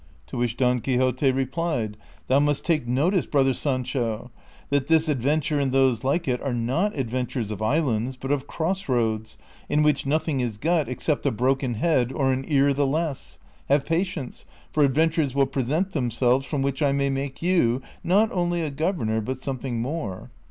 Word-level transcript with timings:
To 0.25 0.37
which 0.37 0.57
Don 0.57 0.81
Quixote 0.81 1.29
replied," 1.29 1.95
Thou 2.27 2.39
must 2.39 2.65
take 2.65 2.87
notice, 2.87 3.27
brother 3.27 3.53
Sancho, 3.53 4.31
that 4.69 4.87
this 4.87 5.07
adventure 5.07 5.59
and 5.59 5.71
those 5.71 6.03
like 6.03 6.27
it 6.27 6.41
are 6.41 6.55
not 6.55 6.97
adventures 6.97 7.51
of 7.51 7.61
islands, 7.61 8.17
but 8.19 8.31
of 8.31 8.47
cross 8.47 8.89
roads, 8.89 9.37
in 9.69 9.83
Avhicli 9.83 10.07
nothing 10.07 10.39
is 10.39 10.57
got 10.57 10.89
except 10.89 11.27
a 11.27 11.31
broken 11.31 11.75
head 11.75 12.11
or 12.11 12.33
an 12.33 12.45
ear 12.47 12.73
the 12.73 12.87
less: 12.87 13.37
have 13.69 13.85
patience, 13.85 14.43
for 14.71 14.81
adventures 14.83 15.35
will 15.35 15.45
present 15.45 15.91
themselves 15.91 16.47
from 16.47 16.63
which 16.63 16.81
I 16.81 16.91
may 16.93 17.11
make 17.11 17.43
you, 17.43 17.83
not 18.03 18.31
only 18.31 18.63
a 18.63 18.71
governor, 18.71 19.21
but 19.21 19.43
something 19.43 19.83
more." 19.83 20.31